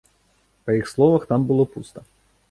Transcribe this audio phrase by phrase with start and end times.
[0.69, 1.99] Па іх словах, там было пуста.